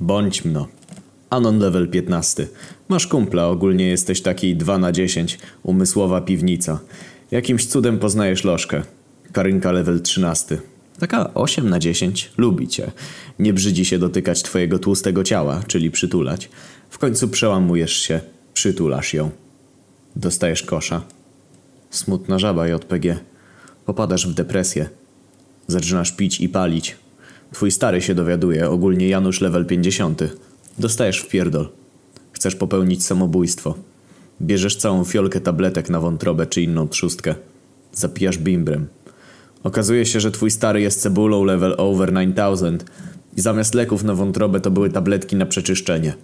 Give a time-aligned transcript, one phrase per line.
[0.00, 0.68] Bądź mno.
[1.30, 2.48] Anon level 15.
[2.88, 5.38] Masz kumpla, ogólnie jesteś taki 2 na 10.
[5.62, 6.80] Umysłowa piwnica.
[7.30, 8.82] Jakimś cudem poznajesz lożkę.
[9.32, 10.58] Karynka level 13.
[10.98, 12.32] Taka 8 na 10.
[12.38, 12.90] Lubi cię.
[13.38, 16.50] Nie brzydzi się dotykać twojego tłustego ciała, czyli przytulać.
[16.90, 18.20] W końcu przełamujesz się.
[18.54, 19.30] Przytulasz ją.
[20.16, 21.02] Dostajesz kosza.
[21.90, 23.18] Smutna żaba JPG.
[23.86, 24.88] Popadasz w depresję.
[25.66, 26.96] Zaczynasz pić i palić.
[27.52, 30.22] Twój stary się dowiaduje, ogólnie Janusz level 50.
[30.78, 31.68] Dostajesz w pierdol.
[32.32, 33.74] Chcesz popełnić samobójstwo.
[34.42, 37.34] Bierzesz całą fiolkę tabletek na wątrobę czy inną trzustkę.
[37.92, 38.86] Zapijasz bimbrem.
[39.62, 42.84] Okazuje się, że twój stary jest cebulą level over 9000
[43.36, 46.14] i zamiast leków na wątrobę to były tabletki na przeczyszczenie.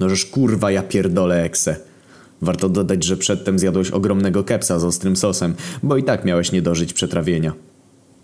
[0.00, 1.76] Nożeż kurwa ja pierdolę ekse.
[2.42, 6.62] Warto dodać, że przedtem zjadłeś ogromnego kepsa z ostrym sosem, bo i tak miałeś nie
[6.62, 7.52] dożyć przetrawienia.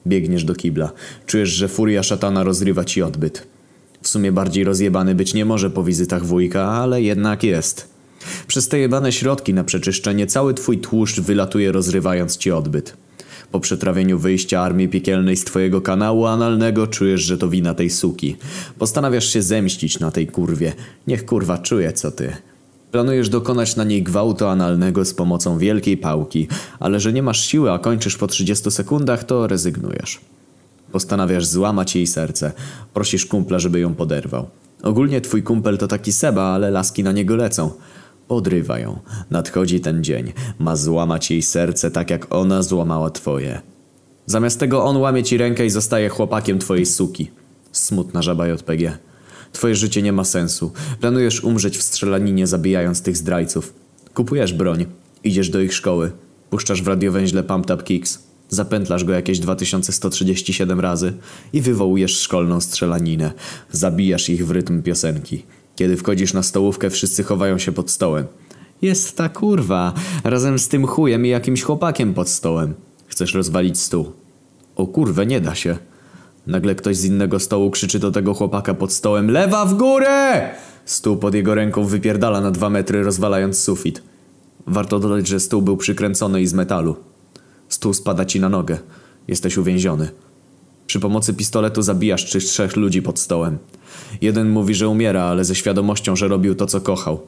[0.06, 0.92] Biegniesz do kibla.
[1.26, 3.46] Czujesz, że furia szatana rozrywa ci odbyt.
[4.02, 7.88] W sumie bardziej rozjebany być nie może po wizytach wujka, ale jednak jest.
[8.46, 12.96] Przez te jebane środki na przeczyszczenie cały twój tłuszcz wylatuje rozrywając ci odbyt.
[13.50, 18.36] Po przetrawieniu wyjścia armii piekielnej z twojego kanału analnego czujesz, że to wina tej suki.
[18.78, 20.72] Postanawiasz się zemścić na tej kurwie.
[21.06, 22.32] Niech kurwa czuje co ty.
[22.92, 26.48] Planujesz dokonać na niej gwałtu analnego z pomocą wielkiej pałki,
[26.80, 30.20] ale że nie masz siły, a kończysz po 30 sekundach, to rezygnujesz.
[30.92, 32.52] Postanawiasz złamać jej serce.
[32.94, 34.48] Prosisz kumpla, żeby ją poderwał.
[34.82, 37.70] Ogólnie twój kumpel to taki Seba, ale laski na niego lecą.
[38.28, 38.98] Podrywa ją.
[39.30, 40.32] Nadchodzi ten dzień.
[40.58, 43.60] Ma złamać jej serce tak jak ona złamała twoje.
[44.26, 47.30] Zamiast tego on łamie ci rękę i zostaje chłopakiem twojej suki.
[47.72, 48.98] Smutna żaba JPG.
[49.52, 50.72] Twoje życie nie ma sensu.
[51.00, 53.74] Planujesz umrzeć w strzelaninie zabijając tych zdrajców.
[54.14, 54.86] Kupujesz broń.
[55.24, 56.12] Idziesz do ich szkoły.
[56.50, 58.18] Puszczasz w radiowęźle Pumped Up Kicks.
[58.48, 61.12] Zapętlasz go jakieś 2137 razy
[61.52, 63.32] i wywołujesz szkolną strzelaninę.
[63.70, 65.42] Zabijasz ich w rytm piosenki.
[65.76, 68.26] Kiedy wchodzisz na stołówkę, wszyscy chowają się pod stołem.
[68.82, 72.74] Jest ta kurwa, razem z tym chujem i jakimś chłopakiem pod stołem.
[73.06, 74.12] Chcesz rozwalić stół.
[74.76, 75.76] O kurwę, nie da się.
[76.46, 80.50] Nagle ktoś z innego stołu krzyczy do tego chłopaka pod stołem Lewa w górę!
[80.84, 84.02] Stół pod jego ręką wypierdala na dwa metry, rozwalając sufit.
[84.66, 86.96] Warto dodać, że stół był przykręcony i z metalu.
[87.68, 88.78] Stół spada ci na nogę.
[89.28, 90.08] Jesteś uwięziony.
[90.86, 93.58] Przy pomocy pistoletu zabijasz czy trzech ludzi pod stołem.
[94.20, 97.20] Jeden mówi, że umiera, ale ze świadomością, że robił to, co kochał.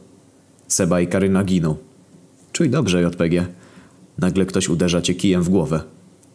[0.69, 1.77] Seba i Karyna giną.
[2.53, 3.47] Czuj dobrze, JPG.
[4.19, 5.81] Nagle ktoś uderza cię kijem w głowę.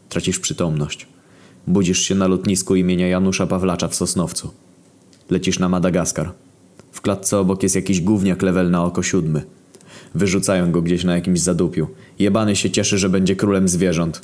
[0.10, 1.08] Tracisz przytomność.
[1.68, 4.52] Budzisz się na lotnisku imienia Janusza Pawlacza w Sosnowcu.
[5.30, 6.32] Lecisz na Madagaskar.
[6.92, 9.42] W klatce obok jest jakiś gówniak level na oko siódmy.
[10.16, 11.88] Wyrzucają go gdzieś na jakimś zadupiu.
[12.20, 14.22] Jebany się cieszy, że będzie królem zwierząt.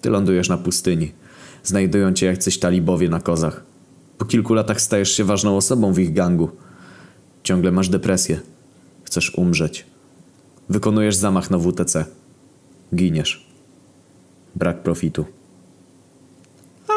[0.00, 1.12] Ty lądujesz na pustyni.
[1.64, 3.64] Znajdują cię jacyś talibowie na kozach.
[4.18, 6.50] Po kilku latach stajesz się ważną osobą w ich gangu.
[7.42, 8.40] Ciągle masz depresję.
[9.04, 9.86] Chcesz umrzeć.
[10.68, 12.04] Wykonujesz zamach na WTC.
[12.94, 13.46] Giniesz.
[14.56, 15.24] Brak profitu.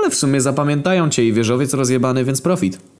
[0.03, 2.92] Ale w sumie zapamiętają cię i wieżowiec rozjebany, więc profit.